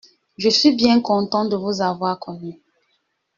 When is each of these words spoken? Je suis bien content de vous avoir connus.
Je 0.35 0.49
suis 0.49 0.75
bien 0.75 0.99
content 0.99 1.45
de 1.45 1.55
vous 1.55 1.79
avoir 1.79 2.17
connus. 2.19 2.59